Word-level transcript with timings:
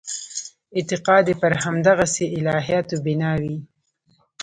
اعتقاد 0.75 1.25
یې 1.29 1.35
پر 1.41 1.51
همدغسې 1.63 2.25
الهیاتو 2.37 2.95
بنا 3.05 3.31
وي. 3.41 3.57